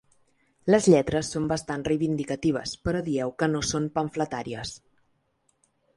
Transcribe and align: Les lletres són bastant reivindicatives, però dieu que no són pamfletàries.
Les 0.75 0.87
lletres 0.93 1.27
són 1.35 1.45
bastant 1.51 1.83
reivindicatives, 1.89 2.73
però 2.87 3.03
dieu 3.11 3.35
que 3.43 3.53
no 3.57 3.65
són 3.73 3.87
pamfletàries. 3.99 4.77